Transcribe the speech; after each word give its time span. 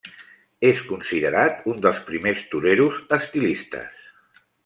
És 0.69 0.79
considerat 0.91 1.59
un 1.73 1.83
dels 1.83 2.01
primers 2.09 2.41
toreros 2.55 2.99
estilistes. 3.21 4.11